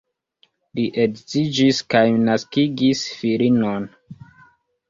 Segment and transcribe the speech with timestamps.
[0.77, 3.87] Li edziĝis kaj naskigis filinon.